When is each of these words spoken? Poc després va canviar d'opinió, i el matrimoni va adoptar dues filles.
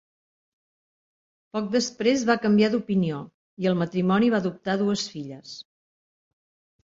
Poc 1.57 1.65
després 1.75 2.23
va 2.29 2.37
canviar 2.45 2.69
d'opinió, 2.75 3.19
i 3.65 3.69
el 3.73 3.77
matrimoni 3.81 4.31
va 4.37 4.41
adoptar 4.45 4.79
dues 4.83 5.03
filles. 5.17 5.53